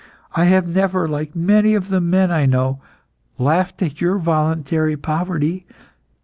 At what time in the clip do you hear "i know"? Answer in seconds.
2.31-2.81